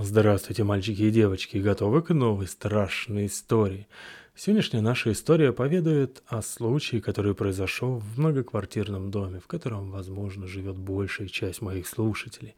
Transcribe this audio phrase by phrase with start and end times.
[0.00, 3.88] Здравствуйте, мальчики и девочки, готовы к новой страшной истории?
[4.36, 10.76] Сегодняшняя наша история поведает о случае, который произошел в многоквартирном доме, в котором, возможно, живет
[10.76, 12.54] большая часть моих слушателей.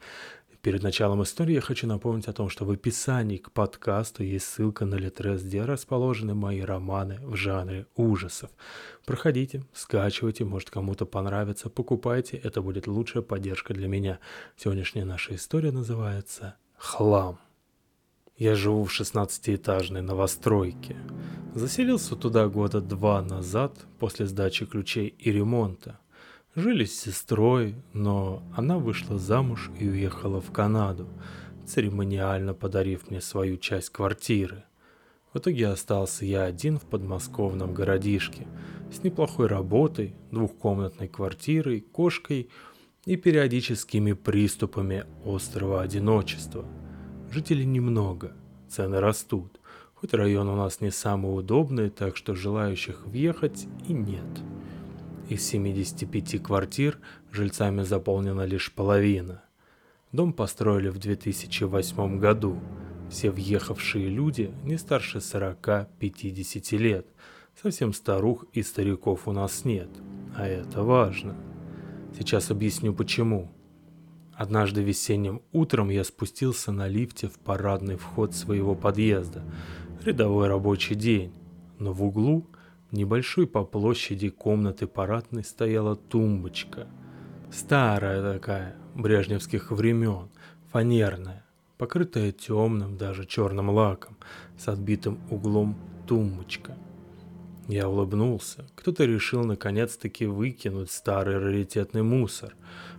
[0.61, 4.85] Перед началом истории я хочу напомнить о том, что в описании к подкасту есть ссылка
[4.85, 8.51] на Литрес, где расположены мои романы в жанре ужасов.
[9.07, 14.19] Проходите, скачивайте, может кому-то понравится, покупайте, это будет лучшая поддержка для меня.
[14.59, 17.38] Сегодняшняя наша история называется «Хлам».
[18.38, 20.97] Я живу в 16-этажной новостройке.
[21.55, 26.01] Заселился туда года два назад после сдачи ключей и ремонта.
[26.55, 31.06] Жили с сестрой, но она вышла замуж и уехала в Канаду,
[31.66, 34.65] церемониально подарив мне свою часть квартиры.
[35.34, 38.47] В итоге остался я один в подмосковном городишке,
[38.91, 42.48] с неплохой работой, двухкомнатной квартирой, кошкой
[43.07, 46.65] и периодическими приступами острого одиночества.
[47.31, 48.33] Жителей немного,
[48.69, 49.61] цены растут,
[49.95, 54.25] хоть район у нас не самый удобный, так что желающих въехать и нет.
[55.29, 56.98] Из 75 квартир
[57.31, 59.42] жильцами заполнена лишь половина.
[60.12, 62.59] Дом построили в 2008 году.
[63.11, 67.07] Все въехавшие люди не старше 40-50 лет.
[67.61, 69.89] Совсем старух и стариков у нас нет.
[70.37, 71.37] А это важно.
[72.16, 73.50] Сейчас объясню почему.
[74.34, 79.42] Однажды весенним утром я спустился на лифте в парадный вход своего подъезда.
[80.05, 81.33] Рядовой рабочий день.
[81.78, 82.47] Но в углу–
[82.92, 86.86] небольшой по площади комнаты парадной стояла тумбочка.
[87.52, 90.28] Старая такая, брежневских времен,
[90.70, 91.45] фанерная,
[91.78, 94.17] покрытая темным, даже черным лаком,
[94.56, 96.77] с отбитым углом тумбочка.
[97.71, 98.67] Я улыбнулся.
[98.75, 102.57] Кто-то решил наконец-таки выкинуть старый раритетный мусор,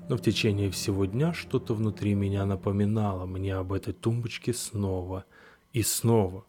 [0.08, 5.26] но в течение всего дня что-то внутри меня напоминало мне об этой тумбочке снова
[5.74, 6.46] и снова.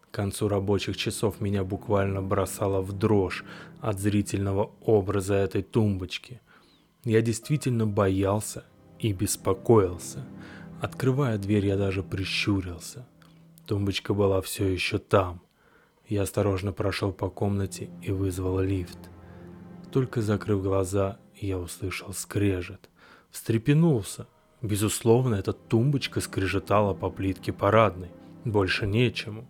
[0.00, 3.44] К концу рабочих часов меня буквально бросало в дрожь
[3.80, 6.40] от зрительного образа этой тумбочки.
[7.04, 8.64] Я действительно боялся
[8.98, 10.26] и беспокоился.
[10.80, 13.06] Открывая дверь, я даже прищурился.
[13.66, 15.42] Тумбочка была все еще там.
[16.08, 18.98] Я осторожно прошел по комнате и вызвал лифт.
[19.90, 22.90] Только закрыв глаза, я услышал скрежет.
[23.30, 24.26] Встрепенулся.
[24.60, 28.10] Безусловно, эта тумбочка скрежетала по плитке парадной.
[28.44, 29.48] Больше нечему.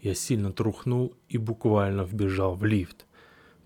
[0.00, 3.06] Я сильно трухнул и буквально вбежал в лифт.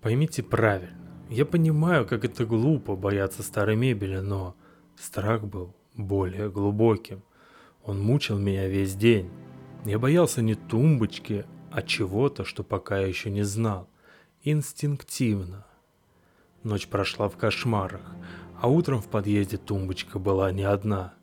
[0.01, 4.55] Поймите правильно, я понимаю, как это глупо бояться старой мебели, но
[4.95, 7.21] страх был более глубоким.
[7.83, 9.29] Он мучил меня весь день.
[9.85, 13.89] Я боялся не тумбочки, а чего-то, что пока еще не знал.
[14.43, 15.65] Инстинктивно.
[16.63, 18.01] Ночь прошла в кошмарах,
[18.59, 21.13] а утром в подъезде тумбочка была не одна.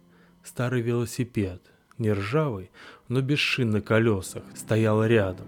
[0.43, 1.63] Старый велосипед,
[1.99, 2.71] не ржавый,
[3.09, 5.47] но без шин на колесах, стоял рядом.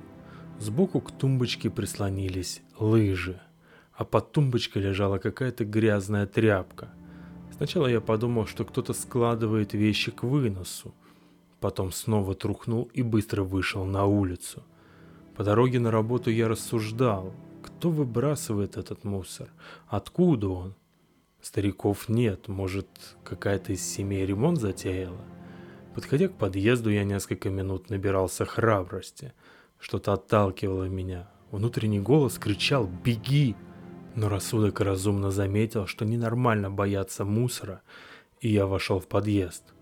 [0.58, 3.40] Сбоку к тумбочке прислонились лыжи,
[3.92, 6.88] а под тумбочкой лежала какая-то грязная тряпка.
[7.56, 10.94] Сначала я подумал, что кто-то складывает вещи к выносу,
[11.60, 14.62] потом снова трухнул и быстро вышел на улицу.
[15.36, 19.50] По дороге на работу я рассуждал, кто выбрасывает этот мусор,
[19.86, 20.74] откуда он.
[21.42, 22.88] Стариков нет, может,
[23.22, 25.20] какая-то из семей ремонт затеяла.
[25.94, 29.34] Подходя к подъезду, я несколько минут набирался храбрости.
[29.78, 31.28] Что-то отталкивало меня.
[31.50, 33.54] Внутренний голос кричал «Беги!»,
[34.14, 37.82] но рассудок разумно заметил, что ненормально бояться мусора,
[38.40, 39.74] и я вошел в подъезд.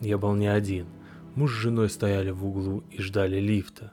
[0.00, 0.86] Я был не один.
[1.34, 3.92] Муж с женой стояли в углу и ждали лифта.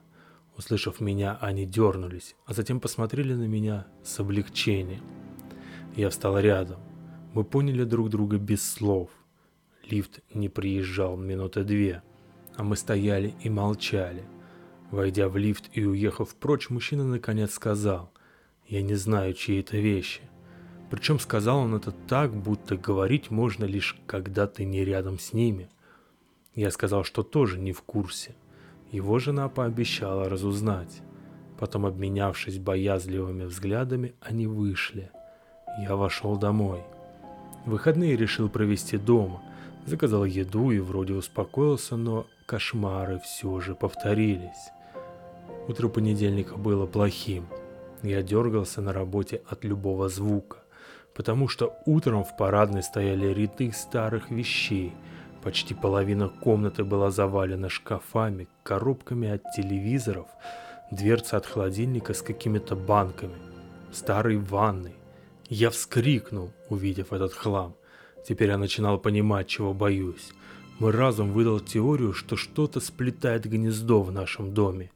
[0.58, 5.04] Услышав меня, они дернулись, а затем посмотрели на меня с облегчением.
[5.96, 6.80] Я встал рядом.
[7.34, 9.10] Мы поняли друг друга без слов–
[9.90, 12.04] Лифт не приезжал минуты две,
[12.56, 14.24] а мы стояли и молчали.
[14.92, 18.12] Войдя в лифт и уехав прочь, мужчина наконец сказал,
[18.66, 20.22] «Я не знаю, чьи это вещи».
[20.90, 25.70] Причем сказал он это так, будто говорить можно лишь, когда ты не рядом с ними.
[26.54, 28.36] Я сказал, что тоже не в курсе.
[28.94, 31.02] Его жена пообещала разузнать.
[31.60, 35.12] Потом, обменявшись боязливыми взглядами, они вышли.
[35.82, 36.84] Я вошел домой.
[37.66, 39.42] Выходные решил провести дома–
[39.86, 44.72] Заказал еду и вроде успокоился, но кошмары все же повторились.
[45.68, 47.48] Утро понедельника было плохим.
[48.02, 50.58] Я дергался на работе от любого звука,
[51.14, 54.94] потому что утром в парадной стояли ряды старых вещей.
[55.44, 60.28] Почти половина комнаты была завалена шкафами, коробками от телевизоров,
[60.90, 63.36] дверца от холодильника с какими-то банками,
[63.92, 64.96] старой ванной.
[65.50, 67.76] Я вскрикнул, увидев этот хлам.
[68.26, 70.32] Теперь я начинал понимать, чего боюсь.
[70.80, 74.92] Мой разум выдал теорию, что что-то сплетает гнездо в нашем доме,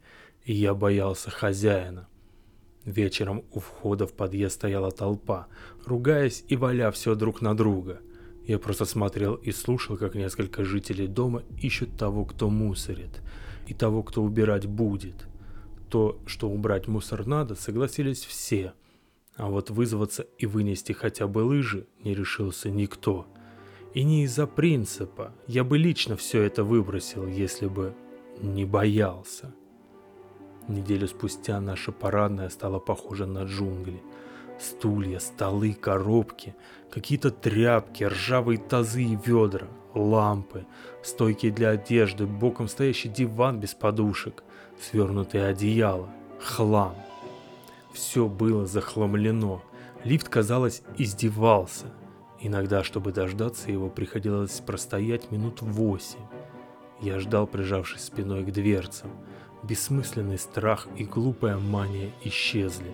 [0.45, 2.07] и я боялся хозяина.
[2.85, 5.47] Вечером у входа в подъезд стояла толпа,
[5.85, 7.99] ругаясь и валя все друг на друга.
[8.47, 13.21] Я просто смотрел и слушал, как несколько жителей дома ищут того, кто мусорит,
[13.67, 15.27] и того, кто убирать будет.
[15.89, 18.73] То, что убрать мусор надо, согласились все.
[19.35, 23.27] А вот вызваться и вынести хотя бы лыжи не решился никто.
[23.93, 25.35] И не из-за принципа.
[25.47, 27.93] Я бы лично все это выбросил, если бы
[28.41, 29.53] не боялся.
[30.69, 34.01] Неделю спустя наша парадная стала похожа на джунгли.
[34.59, 36.55] Стулья, столы, коробки,
[36.91, 40.65] какие-то тряпки, ржавые тазы и ведра, лампы,
[41.03, 44.43] стойки для одежды, боком стоящий диван без подушек,
[44.81, 46.09] свернутые одеяла,
[46.39, 46.95] хлам.
[47.93, 49.63] Все было захламлено.
[50.03, 51.87] Лифт, казалось, издевался.
[52.39, 56.19] Иногда, чтобы дождаться его, приходилось простоять минут восемь.
[57.01, 59.09] Я ждал, прижавшись спиной к дверцам.
[59.63, 62.93] Бессмысленный страх и глупая мания исчезли.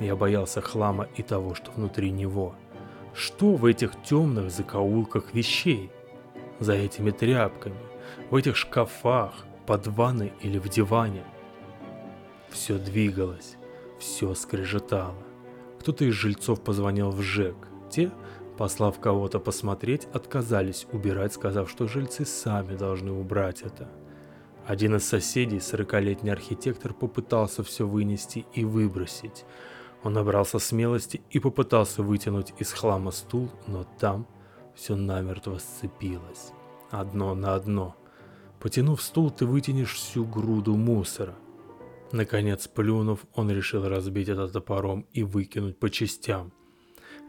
[0.00, 2.54] Я боялся хлама и того, что внутри него.
[3.14, 5.90] Что в этих темных закоулках вещей?
[6.60, 7.78] За этими тряпками,
[8.30, 9.32] в этих шкафах,
[9.66, 11.24] под ванной или в диване?
[12.48, 13.56] Все двигалось,
[13.98, 15.14] все скрежетало.
[15.80, 17.56] Кто-то из жильцов позвонил в ЖЭК.
[17.90, 18.10] Те,
[18.56, 23.88] послав кого-то посмотреть, отказались убирать, сказав, что жильцы сами должны убрать это.
[24.66, 29.44] Один из соседей, сорокалетний архитектор, попытался все вынести и выбросить.
[30.02, 34.26] Он набрался смелости и попытался вытянуть из хлама стул, но там
[34.74, 36.52] все намертво сцепилось.
[36.90, 37.96] Одно на одно.
[38.60, 41.34] Потянув стул, ты вытянешь всю груду мусора.
[42.12, 46.52] Наконец, плюнув, он решил разбить это топором и выкинуть по частям.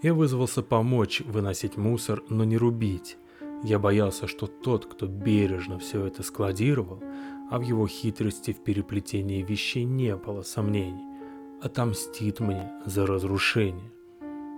[0.02, 3.18] Я вызвался помочь выносить мусор, но не рубить.
[3.64, 7.04] Я боялся, что тот, кто бережно все это складировал,
[7.52, 11.09] а в его хитрости в переплетении вещей не было сомнений,
[11.62, 13.92] отомстит мне за разрушение.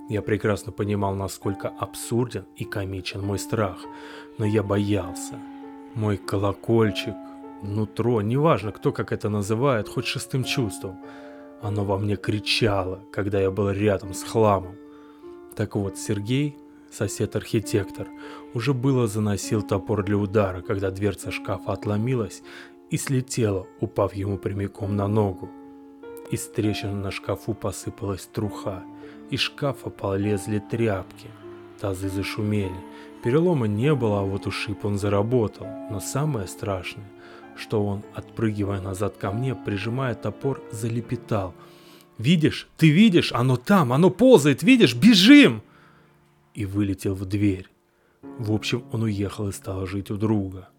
[0.09, 3.80] Я прекрасно понимал, насколько абсурден и комичен мой страх,
[4.38, 5.39] но я боялся.
[5.95, 7.15] Мой колокольчик,
[7.62, 10.98] нутро, неважно, кто как это называет, хоть шестым чувством,
[11.62, 14.75] оно во мне кричало, когда я был рядом с хламом.
[15.56, 16.57] Так вот, Сергей
[16.92, 18.07] сосед-архитектор,
[18.53, 22.44] уже было заносил топор для удара, когда дверца шкафа отломилась
[22.89, 25.50] и слетела, упав ему прямиком на ногу.
[26.31, 28.83] Из трещин на шкафу посыпалась труха,
[29.30, 31.28] из шкафа полезли тряпки.
[31.80, 32.75] Тазы зашумели.
[33.22, 35.68] Перелома не было, а вот ушиб он заработал.
[35.89, 37.10] Но самое страшное,
[37.57, 41.54] что он, отпрыгивая назад ко мне, прижимая топор, залепетал.
[42.18, 42.69] «Видишь?
[42.77, 43.34] Ты видишь?
[43.34, 43.92] Оно там!
[43.92, 44.63] Оно ползает!
[44.63, 44.95] Видишь?
[44.95, 45.62] Бежим!»
[46.54, 47.68] и вылетел в дверь.
[48.22, 50.69] В общем, он уехал и стал жить у друга.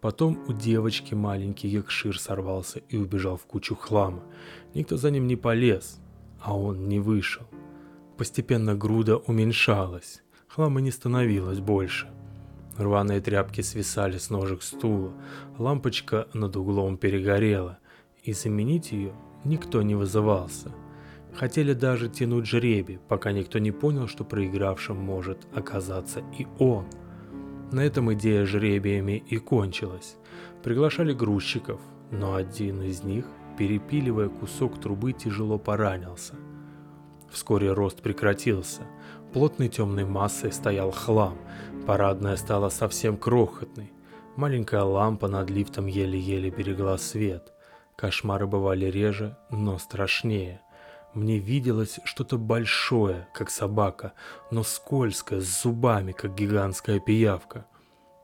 [0.00, 4.22] Потом у девочки маленький Якшир сорвался и убежал в кучу хлама.
[4.74, 6.00] Никто за ним не полез,
[6.40, 7.46] а он не вышел.
[8.16, 12.08] Постепенно груда уменьшалась, хлама не становилось больше.
[12.76, 15.12] Рваные тряпки свисали с ножек стула,
[15.58, 17.78] лампочка над углом перегорела,
[18.22, 19.12] и заменить ее
[19.44, 20.72] никто не вызывался–
[21.34, 26.86] Хотели даже тянуть жребий, пока никто не понял, что проигравшим может оказаться и он.
[27.72, 30.16] На этом идея жребиями и кончилась.
[30.62, 31.80] Приглашали грузчиков,
[32.10, 36.34] но один из них, перепиливая кусок трубы, тяжело поранился.
[37.30, 38.82] Вскоре рост прекратился.
[39.32, 41.38] Плотной темной массой стоял хлам.
[41.86, 43.92] Парадная стала совсем крохотной.
[44.36, 47.52] Маленькая лампа над лифтом еле-еле берегла свет.
[47.94, 50.60] Кошмары бывали реже, но страшнее–
[51.14, 54.12] мне виделось что-то большое, как собака,
[54.50, 57.66] но скользкое, с зубами, как гигантская пиявка.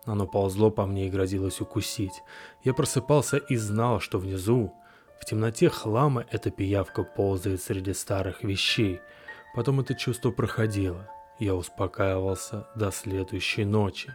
[0.05, 2.23] Оно ползло по мне и грозилось укусить.
[2.63, 4.73] Я просыпался и знал, что внизу,
[5.21, 9.01] в темноте хлама, эта пиявка ползает среди старых вещей.
[9.55, 11.09] Потом это чувство проходило.
[11.39, 14.15] Я успокаивался до следующей ночи.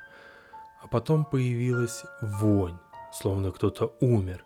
[0.82, 2.78] А потом появилась вонь,
[3.12, 4.46] словно кто-то умер.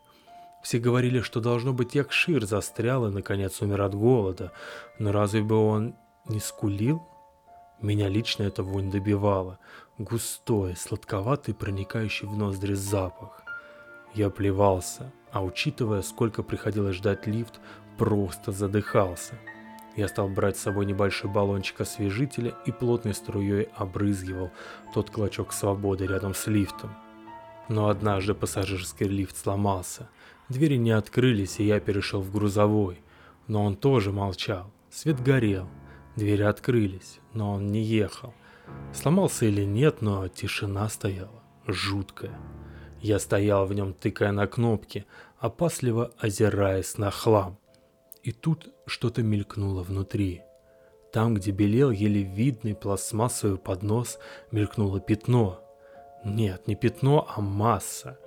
[0.66, 4.52] Все говорили, что должно быть Якшир застрял и наконец умер от голода,
[4.98, 5.94] но разве бы он
[6.28, 7.04] не скулил?
[7.84, 9.60] Меня лично эта вонь добивала.
[10.00, 13.44] Густой, сладковатый, проникающий в ноздри запах.
[14.16, 17.60] Я плевался, а учитывая, сколько приходилось ждать лифт,
[18.00, 19.36] просто задыхался.
[19.96, 24.50] Я стал брать с собой небольшой баллончик освежителя и плотной струей обрызгивал
[24.96, 26.90] тот клочок свободы рядом с лифтом.
[27.68, 30.10] Но однажды пассажирский лифт сломался.
[30.50, 33.02] Двери не открылись, и я перешел в грузовой.
[33.48, 34.72] Но он тоже молчал.
[34.90, 35.68] Свет горел.
[36.16, 38.34] Двери открылись, но он не ехал.
[38.94, 41.44] Сломался или нет, но тишина стояла.
[41.68, 42.38] жуткое.
[43.02, 45.06] Я стоял в нем, тыкая на кнопки,
[45.38, 47.60] опасливо озираясь на хлам.
[48.24, 50.42] И тут что-то мелькнуло внутри.
[51.12, 54.20] Там, где белел еле видный пластмассовый поднос,
[54.52, 55.62] мелькнуло пятно.
[56.24, 58.18] Нет, не пятно, а масса.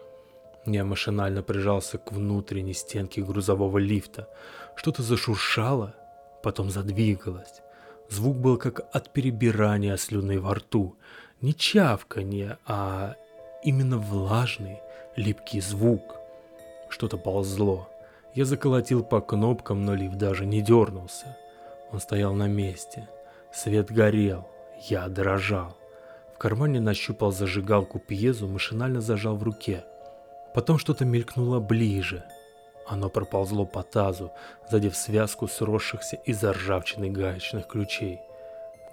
[0.71, 4.29] Я машинально прижался к внутренней стенке грузового лифта.
[4.77, 5.95] Что-то зашуршало,
[6.43, 7.63] потом задвигалось.
[8.11, 10.97] Звук был как от перебирания слюны во рту.
[11.41, 13.15] Не чавканье, а
[13.65, 14.81] именно влажный,
[15.17, 16.17] липкий звук.
[16.91, 17.89] Что-то ползло.
[18.35, 21.39] Я заколотил по кнопкам, но лифт даже не дернулся.
[21.91, 23.09] Он стоял на месте.
[23.55, 24.47] Свет горел.
[24.83, 25.79] Я дрожал.
[26.35, 29.85] В кармане нащупал зажигалку пьезу, машинально зажал в руке.
[30.59, 32.25] Потом что-то мелькнуло ближе.
[32.85, 34.33] Оно проползло по тазу,
[34.69, 38.23] задев связку сросшихся из ржавчины гаечных ключей.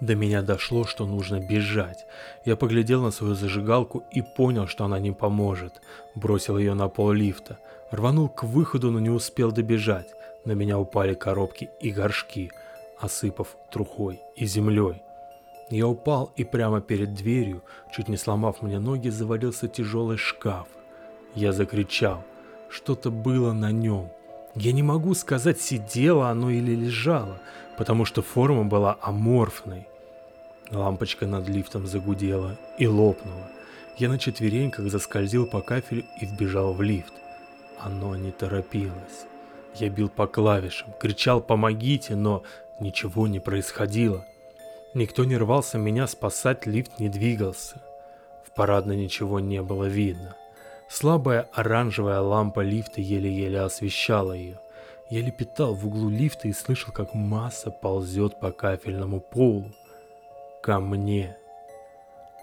[0.00, 2.06] До меня дошло, что нужно бежать.
[2.44, 5.82] Я поглядел на свою зажигалку и понял, что она не поможет.
[6.14, 7.58] Бросил ее на пол лифта.
[7.90, 10.14] Рванул к выходу, но не успел добежать.
[10.44, 12.52] На меня упали коробки и горшки,
[13.00, 15.02] осыпав трухой и землей.
[15.70, 20.68] Я упал и прямо перед дверью, чуть не сломав мне ноги, завалился тяжелый шкаф.
[21.36, 22.24] Я закричал.
[22.70, 24.10] Что-то было на нем.
[24.54, 27.38] Я не могу сказать, сидело оно или лежало,
[27.76, 29.86] потому что форма была аморфной.
[30.70, 33.50] Лампочка над лифтом загудела и лопнула.
[33.98, 37.12] Я на четвереньках заскользил по кафелю и вбежал в лифт.
[37.78, 39.26] Оно не торопилось.
[39.74, 42.44] Я бил по клавишам, кричал «помогите», но
[42.80, 44.26] ничего не происходило.
[44.94, 47.82] Никто не рвался меня спасать, лифт не двигался.
[48.46, 50.34] В парадной ничего не было видно.
[50.88, 54.60] Слабая оранжевая лампа лифта еле-еле освещала ее.
[55.10, 59.72] Я лепетал в углу лифта и слышал, как масса ползет по кафельному полу.
[60.62, 61.36] Ко мне.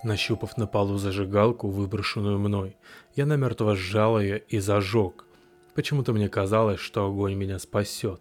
[0.04, 2.76] Нащупав на полу зажигалку, выброшенную мной,
[3.16, 5.26] я намертво сжал ее и зажег.
[5.74, 8.20] Почему-то мне казалось, что огонь меня спасет.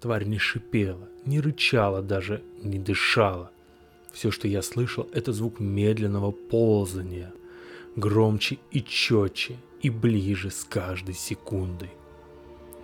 [0.00, 3.50] Тварь не шипела, не рычала, даже не дышала.
[4.12, 7.32] Все, что я слышал, это звук медленного ползания–
[7.96, 11.90] громче и четче, и ближе с каждой секундой.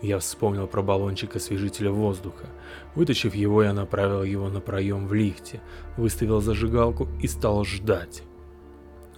[0.03, 2.47] Я вспомнил про баллончик освежителя воздуха.
[2.95, 5.61] Вытащив его, я направил его на проем в лифте,
[5.97, 8.23] выставил зажигалку и стал ждать.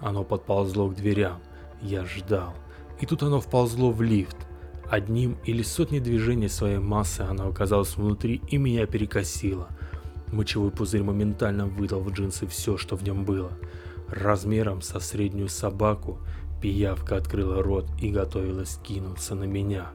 [0.01, 1.41] Оно подползло к дверям.
[1.81, 2.55] Я ждал.
[3.01, 4.37] И тут оно вползло в лифт.
[4.91, 9.69] Одним или сотней движений своей массы оно оказалось внутри и меня перекосило.
[10.33, 13.53] Мочевой пузырь моментально выдал в джинсы все, что в нем было.
[14.13, 16.19] Размером со среднюю собаку,
[16.61, 19.87] пиявка открыла рот и готовилась кинуться на меня.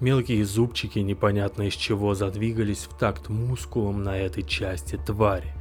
[0.00, 5.54] Мелкие зубчики непонятно из чего задвигались в такт мускулом на этой части твари.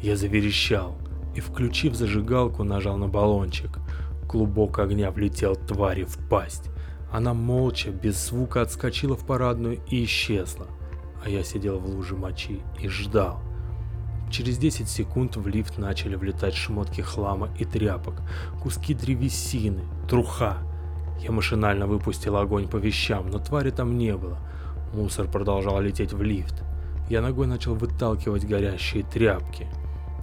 [0.00, 0.96] Я заверещал
[1.34, 3.80] и, включив зажигалку, нажал на баллончик.
[4.28, 6.70] Клубок огня влетел твари в пасть.
[7.10, 10.68] Она молча, без звука отскочила в парадную и исчезла.
[11.24, 13.42] А я сидел в луже мочи и ждал.
[14.32, 18.22] Через 10 секунд в лифт начали влетать шмотки хлама и тряпок,
[18.62, 20.56] куски древесины, труха.
[21.20, 24.38] Я машинально выпустил огонь по вещам, но твари там не было.
[24.94, 26.64] Мусор продолжал лететь в лифт.
[27.10, 29.66] Я ногой начал выталкивать горящие тряпки.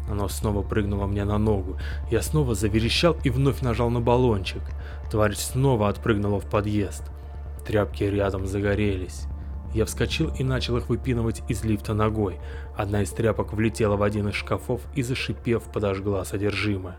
[0.10, 1.78] Оно снова прыгнуло мне на ногу.
[2.10, 4.64] Я снова заверещал и вновь нажал на баллончик.
[5.12, 7.04] Тварь снова отпрыгнула в подъезд.
[7.64, 9.28] Тряпки рядом загорелись.
[9.74, 12.40] Я вскочил и начал их выпинывать из лифта ногой.
[12.76, 16.98] Одна из тряпок влетела в один из шкафов и, зашипев, подожгла содержимое.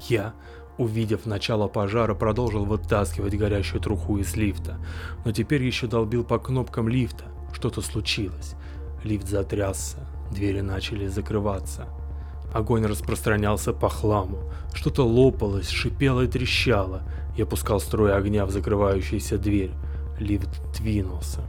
[0.00, 0.34] Я,
[0.78, 4.78] увидев начало пожара, продолжил вытаскивать горящую труху из лифта.
[5.24, 7.24] Но теперь еще долбил по кнопкам лифта.
[7.52, 8.54] Что-то случилось.
[9.04, 9.98] Лифт затрясся,
[10.32, 11.86] двери начали закрываться.
[12.52, 14.38] Огонь распространялся по хламу.
[14.74, 17.02] Что-то лопалось, шипело и трещало.
[17.36, 19.72] Я пускал струи огня в закрывающуюся дверь.
[20.18, 21.42] Лифт двинулся.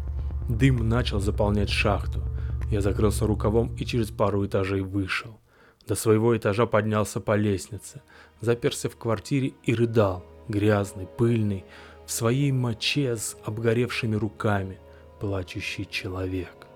[0.49, 2.23] Дым начал заполнять шахту.
[2.71, 5.39] Я закрылся рукавом и через пару этажей вышел.
[5.87, 8.01] До своего этажа поднялся по лестнице,
[8.41, 11.65] заперся в квартире и рыдал, грязный, пыльный,
[12.07, 14.79] в своей моче с обгоревшими руками,
[15.19, 16.67] плачущий человек.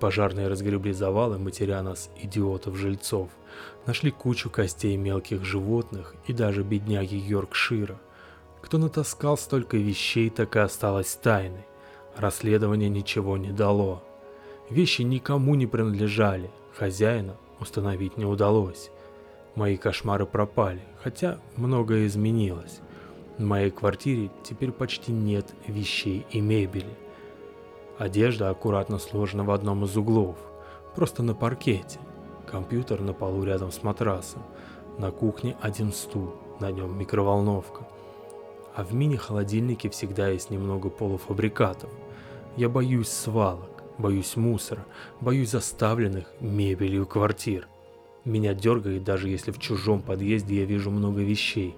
[0.00, 3.30] Пожарные разгребли завалы, матеря нас, идиотов-жильцов.
[3.86, 8.00] Нашли кучу костей мелких животных и даже бедняги Йоркшира.
[8.60, 11.64] Кто натаскал столько вещей, так и осталось тайной.
[12.16, 14.02] Расследование ничего не дало.
[14.68, 18.90] Вещи никому не принадлежали, хозяина установить не удалось.
[19.54, 22.80] Мои кошмары пропали, хотя многое изменилось.
[23.38, 26.96] В моей квартире теперь почти нет вещей и мебели.
[27.98, 30.36] Одежда аккуратно сложена в одном из углов,
[30.94, 31.98] просто на паркете.
[32.46, 34.42] Компьютер на полу рядом с матрасом.
[34.98, 37.86] На кухне один стул, на нем микроволновка.
[38.74, 41.90] А в мини-холодильнике всегда есть немного полуфабрикатов.
[42.56, 44.84] Я боюсь свалок, боюсь мусора,
[45.20, 47.66] боюсь заставленных мебелью квартир.
[48.26, 51.74] Меня дергает, даже если в чужом подъезде я вижу много вещей.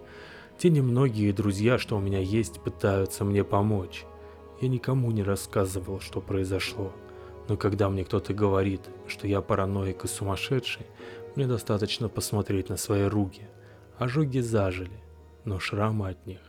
[0.58, 4.04] Те немногие друзья, что у меня есть, пытаются мне помочь.
[4.60, 6.92] Я никому не рассказывал, что произошло.
[7.48, 10.86] Но когда мне кто-то говорит, что я параноик и сумасшедший,
[11.36, 13.48] мне достаточно посмотреть на свои руки.
[13.98, 15.02] Ожоги зажили,
[15.44, 16.40] но шрамы от них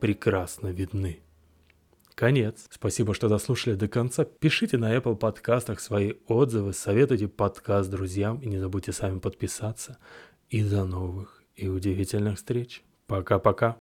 [0.00, 1.20] прекрасно видны.
[2.20, 2.66] Конец.
[2.68, 4.26] Спасибо, что дослушали до конца.
[4.26, 9.96] Пишите на Apple подкастах свои отзывы, советуйте подкаст друзьям и не забудьте сами подписаться.
[10.50, 12.82] И до новых и удивительных встреч.
[13.06, 13.68] Пока-пока.